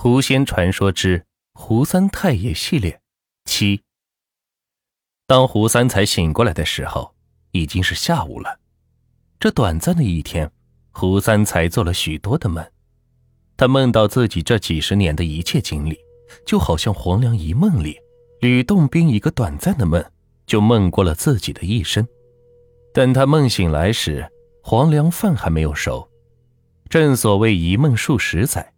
[0.00, 3.00] 狐仙传说之胡三太爷系列
[3.46, 3.82] 七。
[5.26, 7.16] 当胡三才醒过来的时候，
[7.50, 8.60] 已经是下午了。
[9.40, 10.52] 这短暂的一天，
[10.92, 12.64] 胡三才做了许多的梦。
[13.56, 15.98] 他梦到自己这几十年的一切经历，
[16.46, 17.98] 就好像黄粱一梦里
[18.40, 20.00] 吕洞宾一个短暂的梦，
[20.46, 22.06] 就梦过了自己的一生。
[22.94, 24.30] 等他梦醒来时，
[24.62, 26.08] 黄粱饭还没有熟。
[26.88, 28.72] 正所谓一梦数十载。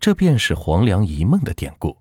[0.00, 1.96] 这便是黄粱一梦的典故。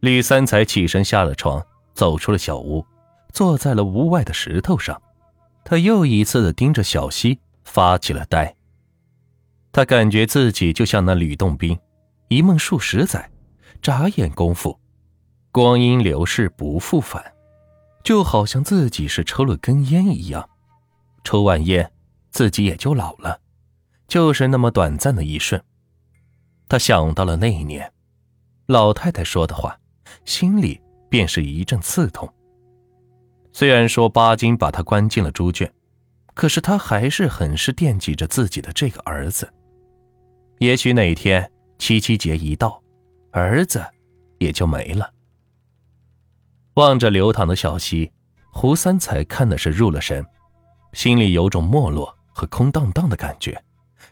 [0.00, 2.84] 李三才起身下了床，走出了小屋，
[3.32, 5.00] 坐在了屋外的石头上。
[5.64, 8.52] 他又一次的盯着小溪，发起了呆。
[9.70, 11.78] 他感觉自己就像那吕洞宾，
[12.28, 13.30] 一梦数十载，
[13.80, 14.76] 眨眼功夫，
[15.52, 17.22] 光阴流逝不复返，
[18.02, 20.48] 就好像自己是抽了根烟一样，
[21.22, 21.92] 抽完烟，
[22.30, 23.40] 自己也就老了，
[24.08, 25.62] 就是那么短暂的一瞬。
[26.68, 27.92] 他想到了那一年，
[28.66, 29.78] 老太太说的话，
[30.24, 32.32] 心里便是一阵刺痛。
[33.52, 35.70] 虽然说巴金把他关进了猪圈，
[36.34, 39.52] 可是他还是很是惦记着自己的这个儿子。
[40.58, 42.82] 也许哪天七七节一到，
[43.32, 43.84] 儿子
[44.38, 45.12] 也就没了。
[46.74, 48.10] 望着流淌的小溪，
[48.50, 50.24] 胡三才看的是入了神，
[50.94, 53.62] 心里有种没落和空荡荡的感觉，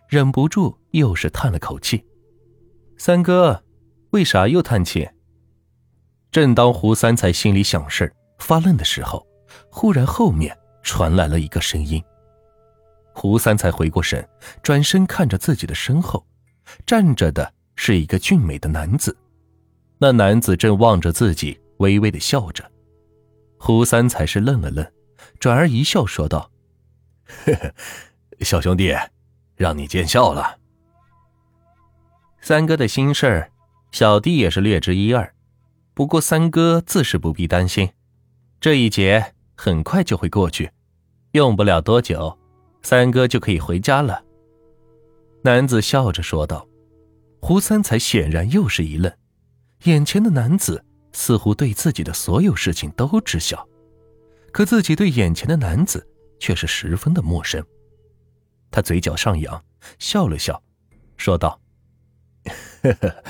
[0.08, 2.04] 忍不住又是叹了口气。
[3.02, 3.64] 三哥，
[4.10, 5.08] 为啥又叹气？
[6.30, 9.26] 正当胡三才心里想事发愣的时候，
[9.70, 12.04] 忽然后面传来了一个声音。
[13.14, 14.28] 胡三才回过神，
[14.62, 16.22] 转身看着自己的身后，
[16.84, 19.16] 站着的是一个俊美的男子。
[19.96, 22.70] 那男子正望着自己，微微的笑着。
[23.58, 24.86] 胡三才是愣了愣，
[25.38, 26.50] 转而一笑说道
[27.46, 27.74] ：“呵呵，
[28.40, 28.94] 小兄弟，
[29.56, 30.58] 让你见笑了。”
[32.40, 33.50] 三哥的心事儿，
[33.92, 35.34] 小弟也是略知一二。
[35.94, 37.90] 不过三哥自是不必担心，
[38.60, 40.70] 这一劫很快就会过去，
[41.32, 42.38] 用不了多久，
[42.82, 44.22] 三哥就可以回家了。
[45.42, 46.66] 男子笑着说道。
[47.42, 49.10] 胡三才显然又是一愣，
[49.84, 53.66] 眼前的男子似乎对自己的所有事情都知晓，
[54.52, 56.06] 可自己对眼前的男子
[56.38, 57.64] 却是十分的陌生。
[58.70, 59.64] 他嘴角上扬，
[59.98, 60.62] 笑了笑，
[61.16, 61.58] 说道。
[62.82, 63.24] 呵呵，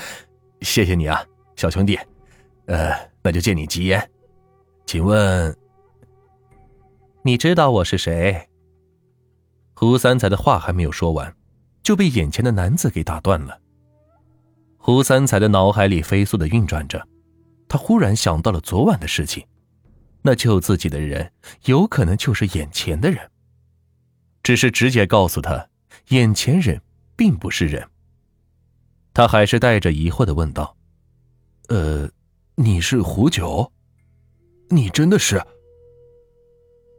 [0.61, 1.23] 谢谢你啊，
[1.55, 1.97] 小兄弟。
[2.65, 4.09] 呃，那就借你吉言，
[4.85, 5.55] 请问，
[7.23, 8.47] 你知道我是谁？
[9.73, 11.35] 胡三才的话还没有说完，
[11.83, 13.59] 就被眼前的男子给打断了。
[14.77, 17.05] 胡三才的脑海里飞速的运转着，
[17.67, 19.45] 他忽然想到了昨晚的事情，
[20.21, 21.31] 那救自己的人
[21.65, 23.29] 有可能就是眼前的人，
[24.43, 25.67] 只是直接告诉他，
[26.09, 26.81] 眼前人
[27.15, 27.85] 并不是人。
[29.13, 30.75] 他还是带着疑惑的问道
[31.67, 32.09] ：“呃，
[32.55, 33.71] 你是胡九？
[34.69, 35.41] 你真的是？”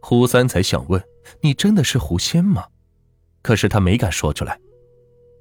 [0.03, 1.03] 胡三才想问
[1.41, 2.67] ：“你真的是狐仙吗？”
[3.41, 4.59] 可是他没敢说出来。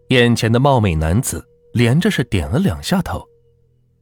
[0.10, 3.26] 眼前的貌美男子连着是点了两下头，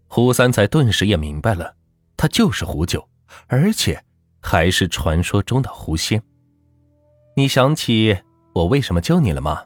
[0.07, 1.75] 胡三才顿时也明白了，
[2.17, 3.07] 他就是胡九，
[3.47, 4.03] 而且
[4.41, 6.21] 还是传说中的狐仙。
[7.35, 8.17] 你想起
[8.53, 9.63] 我为什么救你了吗？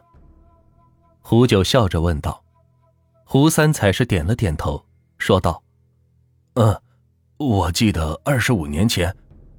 [1.20, 2.43] 胡九笑着问道。
[3.34, 4.86] 胡三才是点了点头，
[5.18, 5.60] 说道
[6.54, 6.80] ：“嗯，
[7.36, 9.12] 我记得二十五年前，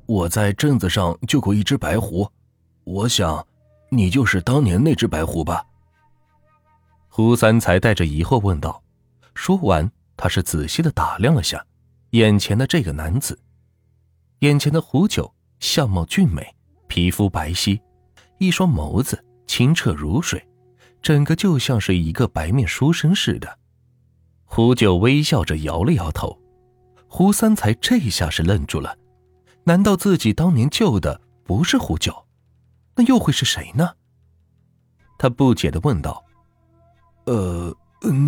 [0.05, 2.25] 我在镇子上救过一只白狐，
[2.85, 3.45] 我想，
[3.89, 5.61] 你就是当年那只白狐吧？”
[7.11, 8.81] 胡三才带着疑惑问道。
[9.33, 11.61] 说完，他是仔细的打量了下
[12.11, 13.37] 眼前的这个男子，
[14.39, 16.55] 眼前的胡九相貌俊美，
[16.87, 17.77] 皮肤白皙，
[18.37, 20.41] 一双眸子清澈如水。
[21.01, 23.59] 整个就像是一个白面书生似的，
[24.45, 26.39] 胡九微笑着摇了摇头。
[27.07, 28.97] 胡三才这下是愣住了，
[29.63, 32.25] 难道自己当年救的不是胡九，
[32.95, 33.91] 那又会是谁呢？
[35.17, 36.23] 他不解的问道
[37.25, 37.73] ：“呃，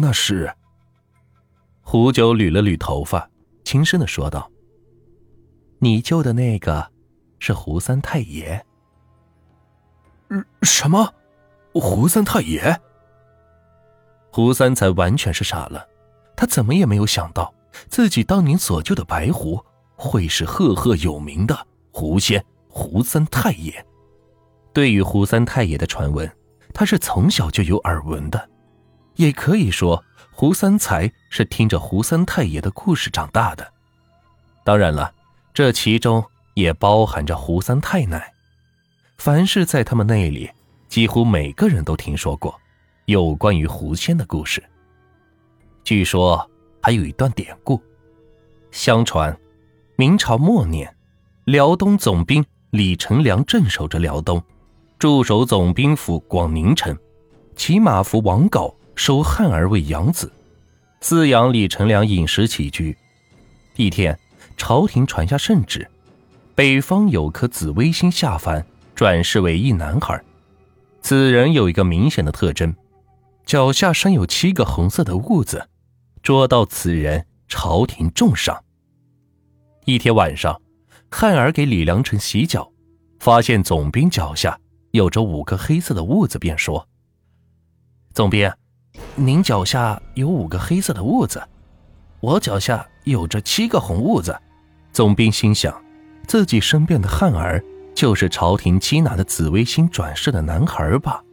[0.02, 0.54] 那是？”
[1.82, 3.30] 胡九捋了捋头发，
[3.64, 4.50] 轻声的说道
[5.80, 6.92] ：“你救的那个，
[7.40, 8.66] 是胡三太爷。”
[10.64, 11.14] 什么？
[11.74, 12.80] 胡三太爷，
[14.32, 15.88] 胡三才完全是傻了，
[16.38, 17.54] 他怎么也没有想到
[17.90, 19.62] 自己当年所救的白狐
[19.96, 23.86] 会是赫赫有名的狐仙胡三太爷。
[24.72, 26.32] 对于胡三太爷的传闻，
[26.74, 28.50] 他是从小就有耳闻的，
[29.16, 30.02] 也可以说
[30.32, 33.74] 胡三才是听着胡三太爷的故事长大的。
[34.64, 35.14] 当然了，
[35.54, 36.24] 这其中
[36.54, 38.32] 也包含着胡三太奶。
[39.18, 40.50] 凡是在他们那里。
[40.88, 42.58] 几乎每个人都听说过
[43.08, 44.64] 有关于狐仙的故事。
[45.88, 46.46] 据说
[46.82, 47.82] 还有一段典故，
[48.72, 49.34] 相传
[49.96, 50.94] 明朝末年，
[51.46, 54.44] 辽东总兵李成梁镇守着辽东，
[55.00, 56.94] 驻守总兵府广宁城，
[57.56, 60.30] 骑马服王镐收汉儿为养子，
[61.02, 62.98] 饲养李成梁饮食起居。
[63.78, 64.20] 一天，
[64.58, 65.90] 朝廷传下圣旨，
[66.54, 70.22] 北方有颗紫微星下凡，转世为一男孩。
[71.02, 72.76] 此人有一个明显的特征，
[73.46, 75.70] 脚下生有七个红色的痦子，
[76.28, 78.62] 捉到此人，朝廷重赏。
[79.86, 80.62] 一天晚上，
[81.10, 82.70] 汉儿给李良辰洗脚，
[83.18, 84.60] 发现总兵脚下
[84.92, 86.86] 有着五个黑色的痦子，便说
[88.14, 88.52] ：“总兵，
[89.16, 91.42] 您脚下有五个黑色的痦子，
[92.20, 94.38] 我脚下有着七个红痦子。”
[94.92, 95.82] 总兵心想，
[96.28, 97.64] 自己身边的汉儿。
[97.96, 101.24] 就是朝廷缉拿的紫微星转世的男孩吧，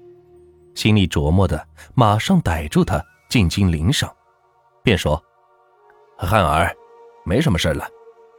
[0.77, 4.09] 心里琢磨的，马上逮住他，进京领赏，
[4.85, 5.21] 便说
[6.19, 6.71] ：“汉儿，
[7.25, 7.89] 没什么事了，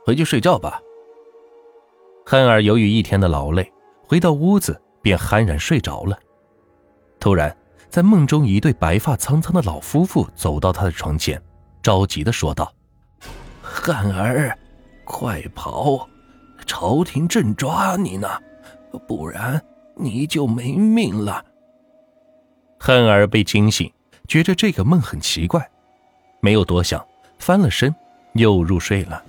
[0.06, 0.80] 回去睡觉吧。”
[2.24, 3.74] 汉儿由于一天的劳累，
[4.08, 6.18] 回到屋子便酣然睡着了。
[7.20, 7.56] 突然，
[7.90, 11.42] 在梦中，一对白发苍苍的老夫妇走到他的床前，
[11.82, 12.72] 着急的说道
[13.64, 14.56] ：“汉儿，
[15.04, 16.08] 快跑！”
[16.68, 18.28] 朝廷正抓你呢，
[19.08, 19.60] 不然
[19.96, 21.44] 你就没命了。
[22.80, 23.92] 汉儿被惊醒，
[24.28, 25.70] 觉着这个梦很奇怪，
[26.46, 27.04] 没有多想，
[27.40, 27.92] 翻了身
[28.34, 29.20] 又入睡了。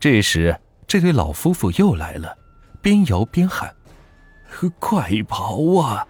[0.00, 2.34] 这时，这对老夫妇又来了，
[2.80, 3.70] 边摇边喊
[4.80, 6.06] ：“快跑啊，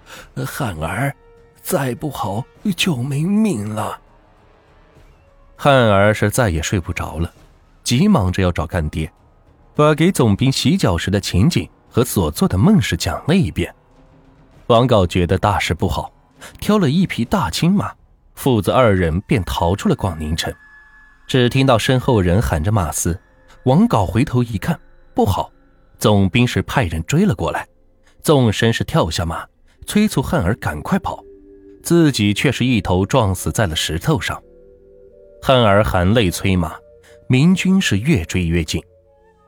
[0.47, 1.13] 汉儿，
[1.61, 2.45] 再不跑
[2.77, 3.99] 就没命了。”
[5.59, 7.33] 汉儿是再也睡不着了，
[7.83, 9.13] 急忙着要找干爹。
[9.75, 13.75] 把给总兵洗脚时的情景和所做的梦事讲了一遍。
[14.69, 16.13] 王镐觉得大事不好，
[16.61, 17.93] 挑了一匹大青马，
[18.37, 20.55] 父子二人便逃出了广宁城。
[21.27, 23.19] 只听到身后人喊着马嘶，
[23.65, 24.79] 王镐回头一看，
[25.13, 25.51] 不好，
[25.99, 27.67] 总兵是派人追了过来，
[28.23, 29.45] 纵身是跳下马，
[29.87, 31.25] 催促汉儿赶快跑，
[31.83, 34.41] 自己却是一头撞死在了石头上。
[35.43, 36.77] 汉儿含泪催马，
[37.29, 38.81] 明军是越追越近。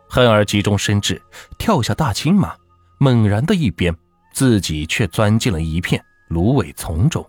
[0.09, 1.21] 汉儿急中生智，
[1.59, 2.57] 跳下大青马，
[2.99, 3.95] 猛然的一鞭，
[4.33, 7.25] 自己却钻进了一片芦苇丛中。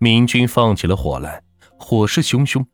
[0.00, 1.42] 明军放起了火来，
[1.78, 2.64] 火势汹汹，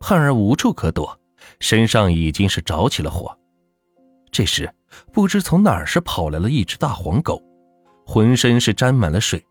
[0.00, 1.18] 汉儿无处可躲，
[1.60, 3.34] 身上已经是着起了火。
[4.30, 4.70] 这时，
[5.10, 7.42] 不知从哪儿是跑来了一只大黄狗，
[8.06, 9.42] 浑身是沾满了水，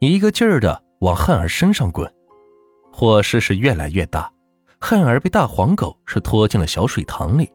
[0.00, 2.12] 一个劲儿的往汉儿身上滚，
[2.92, 4.28] 火势是越来越大，
[4.80, 7.48] 汉儿被大黄狗是拖进了小水塘里。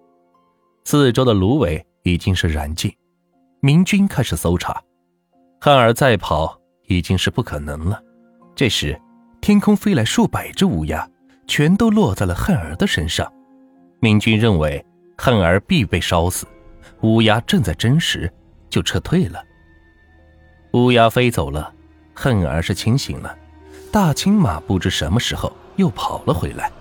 [0.85, 2.89] 四周的芦苇已经是燃尽，
[3.59, 4.81] 明军开始搜查，
[5.59, 8.01] 汉儿再跑已经是不可能了。
[8.61, 8.95] 这时，
[9.41, 11.09] 天空飞来数百只乌鸦，
[11.47, 13.27] 全都落在了汉儿的身上。
[13.99, 14.85] 明军认为
[15.17, 16.45] 汉儿必被烧死，
[17.01, 18.31] 乌鸦正在争食，
[18.69, 19.43] 就撤退了。
[20.73, 21.73] 乌鸦飞走了，
[22.13, 23.35] 汉儿是清醒了，
[23.91, 26.71] 大青马不知什么时候又跑了回来。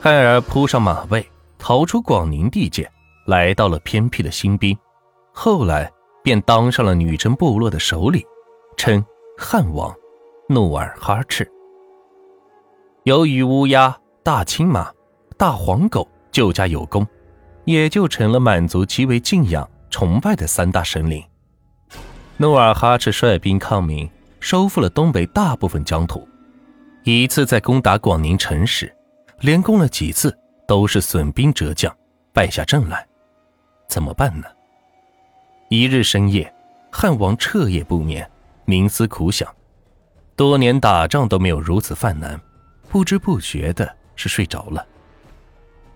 [0.00, 2.88] 汉儿扑上马背，逃出广宁地界。
[3.26, 4.78] 来到了偏僻的新兵，
[5.32, 5.90] 后来
[6.22, 8.22] 便当上了女真部落的首领，
[8.76, 9.04] 称
[9.36, 9.92] 汉王
[10.48, 11.50] 努尔哈赤。
[13.04, 14.92] 由于乌鸦、大青马、
[15.38, 17.06] 大黄狗救家有功，
[17.64, 21.24] 也就成了满族极为敬仰、崇拜的三大神灵。
[22.36, 26.28] 努尔哈赤率兵抗明，收复了东北大部分疆土。
[27.04, 28.94] 一次在攻打广宁城时，
[29.40, 30.36] 连攻了几次
[30.68, 31.94] 都是损兵折将，
[32.34, 33.06] 败下阵来。
[33.88, 34.46] 怎么办呢？
[35.70, 36.52] 一日深夜，
[36.90, 38.30] 汉王彻夜不眠，
[38.66, 39.48] 冥思苦想。
[40.36, 42.40] 多年打仗都没有如此犯难，
[42.88, 44.84] 不知不觉的是睡着了。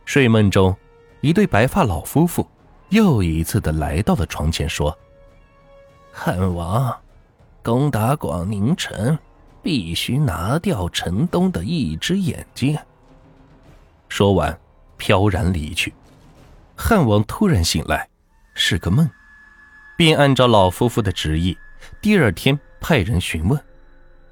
[0.05, 0.75] 睡梦中，
[1.21, 2.47] 一对白发老夫妇
[2.91, 4.97] 又一次的来到了床前，说
[6.13, 6.97] ：“汉王，
[7.65, 9.19] 攻打广宁城，
[9.61, 12.79] 必须拿掉城东的一只眼睛。”
[14.09, 14.57] 说完，
[14.97, 15.93] 飘然离去。
[16.77, 18.09] 汉王突然醒来，
[18.55, 19.11] 是个梦，
[19.97, 21.59] 便按照老夫妇的旨意，
[22.01, 23.61] 第二天派人询问。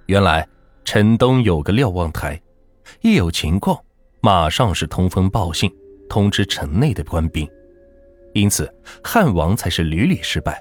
[0.06, 0.46] 原来
[0.84, 2.40] 城东有个瞭望台，
[3.00, 3.78] 一有情况，
[4.20, 5.70] 马上是通风报信，
[6.08, 7.48] 通知城内的官兵。
[8.32, 8.72] 因此
[9.02, 10.60] 汉王才是屡屡失败。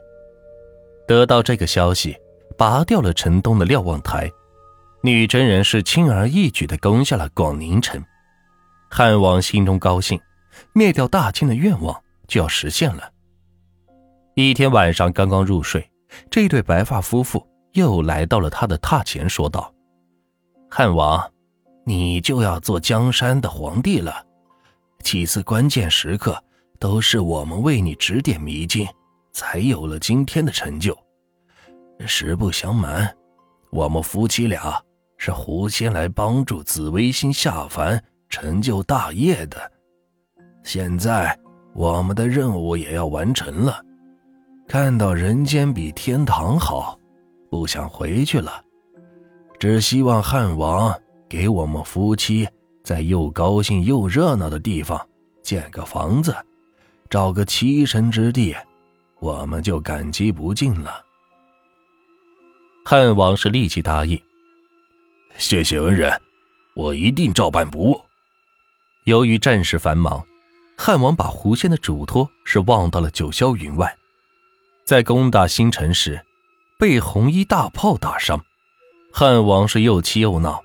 [1.07, 2.15] 得到这个消息，
[2.57, 4.31] 拔掉了城东的瞭望台，
[5.01, 8.03] 女真人是轻而易举地攻下了广宁城。
[8.89, 10.19] 汉王心中高兴。
[10.71, 13.11] 灭掉大清的愿望就要实现了。
[14.35, 15.85] 一天晚上刚刚入睡，
[16.29, 17.45] 这对白发夫妇
[17.75, 19.71] 又来到了他的榻前，说道
[20.71, 21.21] ：“汉王，
[21.85, 24.25] 你就要做江山的皇帝了。
[25.03, 26.41] 几次关键时刻
[26.79, 28.87] 都是我们为你指点迷津，
[29.33, 30.97] 才有了今天的成就。
[32.07, 33.13] 实不相瞒，
[33.71, 34.81] 我们夫妻俩
[35.17, 39.71] 是狐仙来帮助紫微星下凡成就大业的。
[40.63, 41.37] 现在
[41.73, 43.83] 我们的任务也要完成了，
[44.65, 46.97] 看到人间比天堂好，
[47.49, 48.63] 不想回去了，
[49.59, 50.97] 只希望汉王
[51.29, 52.47] 给我们夫妻。
[52.83, 55.09] 在又高兴又热闹的地方
[55.41, 56.35] 建个房子，
[57.09, 58.55] 找个栖身之地，
[59.19, 61.03] 我们就感激不尽了。
[62.85, 64.21] 汉王是立即答应，
[65.35, 66.21] 谢谢恩人，
[66.75, 67.99] 我一定照办不误。
[69.05, 70.23] 由于战事繁忙，
[70.77, 73.97] 汉王把狐仙的嘱托是忘到了九霄云外，
[74.83, 76.23] 在攻打新城时，
[76.77, 78.43] 被红衣大炮打伤，
[79.11, 80.61] 汉王是又气又恼，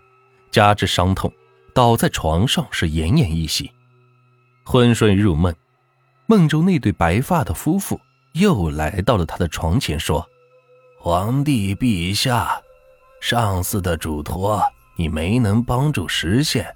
[0.51, 1.33] 加之伤痛。
[1.73, 3.71] 倒在床上是奄奄一息，
[4.65, 5.55] 昏睡入梦，
[6.27, 8.01] 梦中那对白发的夫妇
[8.33, 10.29] 又来到了他的床前，说
[10.99, 12.61] ：“皇帝陛下，
[13.21, 14.61] 上司的嘱托
[14.97, 16.75] 你没能帮助实现，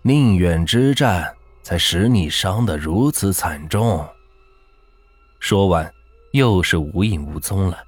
[0.00, 4.08] 宁远之战才使你伤得如此惨重。”
[5.40, 5.92] 说完，
[6.32, 7.78] 又是无影无踪了。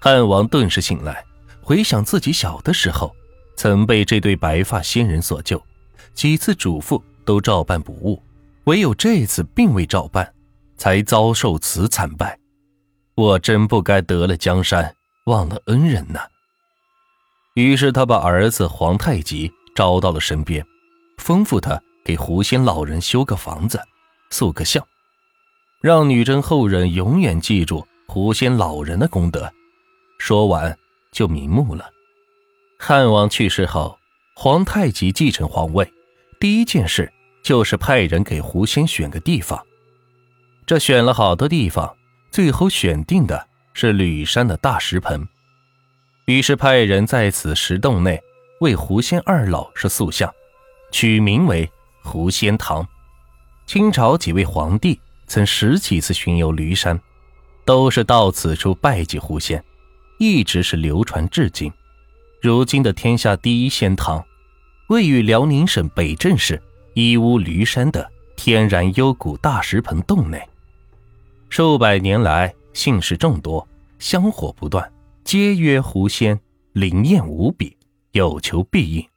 [0.00, 1.24] 汉王顿时醒来，
[1.60, 3.14] 回想自己小的时候。
[3.56, 5.64] 曾被这对白发仙人所救，
[6.12, 8.20] 几次嘱咐都照办不误，
[8.64, 10.34] 唯有这次并未照办，
[10.76, 12.36] 才遭受此惨败。
[13.14, 14.92] 我真不该得了江山，
[15.26, 16.18] 忘了恩人呐。
[17.54, 20.66] 于是他把儿子皇太极招到了身边，
[21.18, 23.80] 吩咐他给狐仙老人修个房子，
[24.30, 24.84] 塑个像，
[25.84, 29.52] 让女真后人永远记住狐仙老人的功德。
[30.16, 30.74] 说完
[31.12, 31.90] 就瞑目了。
[32.78, 33.98] 汉王去世后，
[34.34, 35.86] 皇太极继承皇位，
[36.40, 37.12] 第一件事
[37.42, 39.62] 就是派人给狐仙选个地方。
[40.64, 41.94] 这选了好多地方，
[42.30, 45.28] 最后选定的是吕山的大石盆。
[46.24, 48.18] 于是派人在此石洞内
[48.60, 50.32] 为狐仙二老是塑像，
[50.90, 51.70] 取名为
[52.02, 52.88] 狐仙堂。
[53.66, 57.00] 清朝几位皇帝曾十几次巡游驴山，
[57.64, 59.62] 都是到此处拜祭狐仙，
[60.18, 61.72] 一直是流传至今。
[62.40, 64.24] 如今的天下第一仙堂，
[64.88, 66.62] 位于辽宁省北镇市
[66.92, 70.40] 伊乌驴山的天然幽谷大石盆洞内。
[71.48, 73.66] 数百年来，姓氏众多，
[73.98, 74.92] 香火不断，
[75.24, 76.38] 皆曰狐仙，
[76.72, 77.76] 灵验无比，
[78.12, 79.08] 有求必应。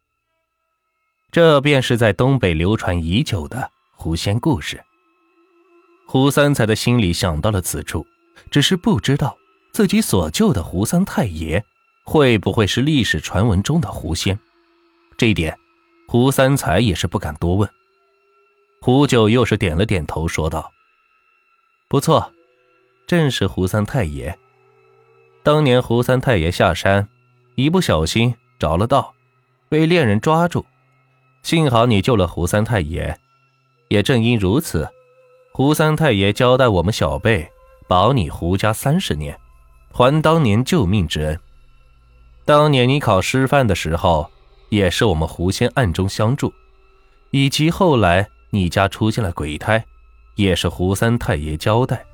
[1.32, 4.82] 这便是在东北流传已久的狐仙故事。
[6.10, 8.08] 胡三才的心里想到了此处，
[8.50, 9.38] 只是不知道
[9.74, 11.64] 自己所救的胡三太爷。
[12.06, 14.40] 会不会是历史传闻中的狐仙？
[15.18, 15.60] 这一点，
[16.08, 17.70] 胡三才也是不敢多问。
[18.80, 20.72] 胡九又是点了点头，说道
[21.90, 22.32] ：“不错，
[23.06, 24.40] 正是胡三太爷。
[25.44, 27.10] 当年胡三太爷下山，
[27.56, 29.14] 一不小心着了道，
[29.68, 30.66] 被猎人抓住。
[31.44, 33.20] 幸好你救了胡三太爷。
[33.90, 34.90] 也正因如此，
[35.58, 37.50] 胡三太爷交代我们小辈
[37.88, 39.36] 保你胡家三十年，
[39.92, 41.40] 还当年救命之恩。”
[42.46, 44.30] 当年你考师范的时候，
[44.70, 46.54] 也是我们狐仙暗中相助，
[47.32, 49.84] 以及后来你家出现了鬼胎，
[50.36, 52.06] 也是胡三太爷交代，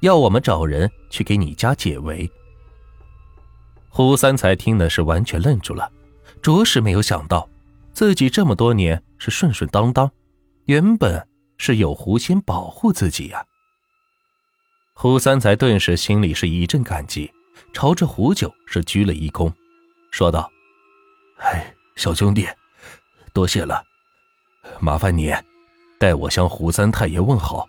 [0.00, 2.28] 要我们找人去给你家解围。
[3.88, 5.88] 胡三才听的是完全愣住了，
[6.42, 7.48] 着实没有想到，
[7.92, 10.10] 自己这么多年是顺顺当当，
[10.64, 11.24] 原本
[11.62, 13.44] 是有狐仙保护自己呀。
[14.94, 17.30] 胡三才顿时心里是一阵感激，
[17.74, 19.52] 朝着胡九是鞠了一躬。
[20.10, 20.50] 说道
[21.36, 22.48] ：“哎，小兄弟，
[23.34, 23.84] 多谢了，
[24.80, 25.30] 麻烦你
[25.98, 27.68] 代我向胡三太爷问好，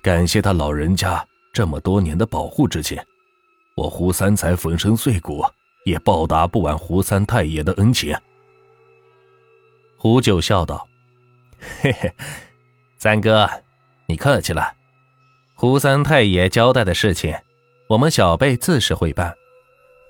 [0.00, 2.96] 感谢他老人家这么多年的保护之情。
[3.74, 5.44] 我胡三才粉身碎骨
[5.84, 8.16] 也报答不完胡三太爷的恩情。”
[9.98, 10.86] 胡九笑道
[11.82, 12.14] ：“嘿嘿，
[13.04, 13.46] 三哥，
[14.06, 14.72] 你客气了。
[15.54, 17.36] 胡三太爷交代的事情，
[17.86, 19.34] 我们小辈自是会办。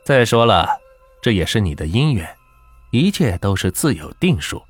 [0.04, 0.78] 再说了。”
[1.20, 2.36] 这也是你的姻缘，
[2.92, 4.62] 一切都是自有定数。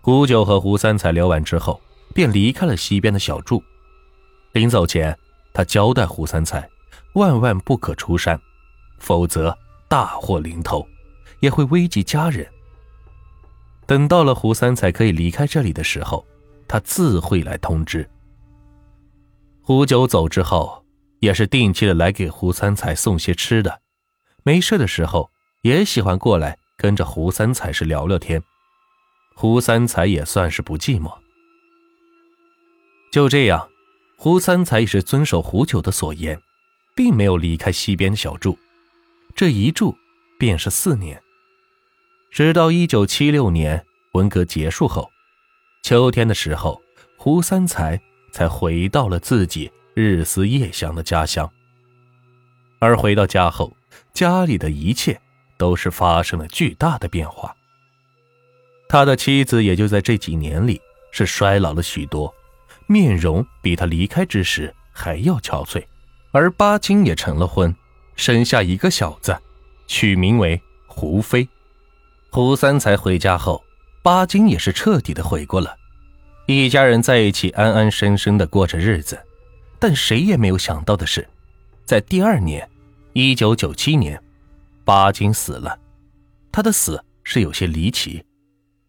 [0.00, 1.78] 胡九和胡三才聊完之后，
[2.14, 3.62] 便离开了西边的小筑。
[4.52, 5.14] 临走前，
[5.52, 6.66] 他交代胡三才，
[7.12, 8.40] 万万不可出山，
[8.98, 9.54] 否则
[9.88, 10.88] 大祸临头，
[11.40, 12.48] 也会危及家人。
[13.84, 16.24] 等到了胡三才可以离开这里的时候，
[16.72, 18.08] 他自会来通知。
[19.60, 20.82] 胡九走之后，
[21.18, 23.82] 也是定期的来给胡三才送些吃的。
[24.42, 28.42] 没事的时候，也喜欢过来跟着胡三才是聊聊天。
[29.34, 31.12] 胡三才也算是不寂寞。
[33.12, 33.68] 就这样，
[34.16, 36.40] 胡三才也是遵守胡九的所言，
[36.96, 38.58] 并没有离开西边的小住。
[39.34, 39.94] 这一住
[40.38, 41.22] 便是四年。
[42.30, 45.10] 直到一九七六年文革结束后，
[45.82, 46.80] 秋天的时候，
[47.16, 48.00] 胡三才
[48.32, 51.50] 才回到了自己日思夜想的家乡。
[52.78, 53.76] 而回到家后，
[54.14, 55.20] 家里的一切
[55.56, 57.54] 都是发生了巨大的变化。
[58.88, 62.32] 他的妻子也就在这几年里是衰老了许多，
[62.86, 65.84] 面容比他离开之时还要憔悴。
[66.30, 67.74] 而巴金也成了婚，
[68.14, 69.36] 生下一个小子，
[69.88, 71.48] 取名为胡飞。
[72.30, 73.62] 胡三才回家后，
[74.02, 75.76] 巴金也是彻底的悔过了。
[76.46, 79.18] 一家人在一起安安生生的过着日子，
[79.78, 81.26] 但谁也没有想到的是，
[81.84, 82.68] 在第二年，
[83.12, 84.20] 一九九七年，
[84.84, 85.78] 巴金死了。
[86.50, 88.24] 他的死是有些离奇。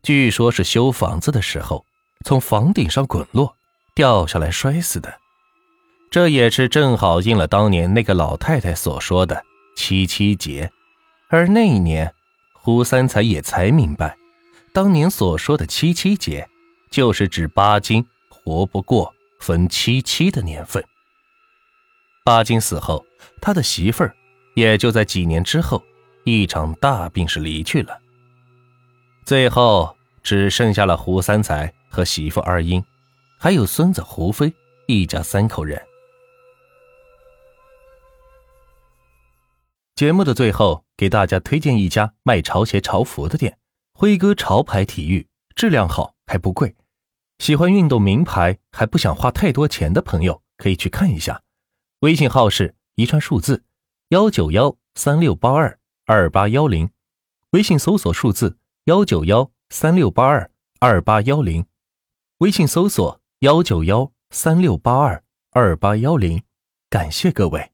[0.02, 1.86] 据说，是修房子的时候
[2.26, 3.56] 从房顶上滚落，
[3.96, 5.14] 掉下来摔死的。
[6.10, 9.44] 这也是正好应了当年那个老太太所说的
[9.76, 10.72] 七七节。
[11.30, 12.14] 而那一年，
[12.54, 14.18] 胡三才也才明白，
[14.74, 16.50] 当年所说的七七节，
[16.90, 20.84] 就是指巴金活不过分七七的年份。
[22.26, 23.06] 巴金死后，
[23.40, 24.16] 他的媳妇儿
[24.56, 25.84] 也就在几年之后，
[26.24, 28.00] 一场大病是离去了。
[29.24, 32.84] 最后只剩下了胡三才和媳妇二英，
[33.38, 34.52] 还有孙子胡飞
[34.88, 35.80] 一家三口人。
[39.94, 43.56] 节目的最后，给大家推荐一家卖潮鞋、潮服的店——
[43.94, 46.76] 辉哥潮牌体育，质量好还不贵。
[47.40, 51.42] 喜欢运动名牌还不想花太多钱的朋友，可以去看一下。
[52.00, 53.64] 微信号是一串数字
[54.10, 56.90] 幺九幺三六八二二八幺零，
[57.52, 58.58] 微信搜索数字。
[58.86, 61.66] 幺九幺三六八二二八幺零，
[62.40, 66.44] 微信搜索幺九幺三六八二二八幺零，
[66.90, 67.73] 感谢各位。